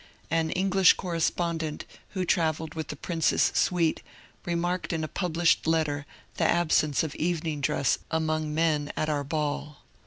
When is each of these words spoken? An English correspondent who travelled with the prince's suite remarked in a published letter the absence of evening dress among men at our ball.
An 0.31 0.49
English 0.49 0.93
correspondent 0.93 1.85
who 2.15 2.25
travelled 2.25 2.73
with 2.73 2.87
the 2.87 2.95
prince's 2.95 3.51
suite 3.53 4.01
remarked 4.45 4.93
in 4.93 5.03
a 5.03 5.07
published 5.07 5.67
letter 5.67 6.07
the 6.37 6.43
absence 6.43 7.03
of 7.03 7.13
evening 7.17 7.61
dress 7.61 7.99
among 8.09 8.51
men 8.51 8.91
at 8.97 9.09
our 9.09 9.23
ball. 9.23 9.83